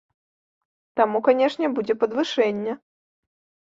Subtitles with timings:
[1.03, 2.73] Таму, канешне, будзе падвышэнне.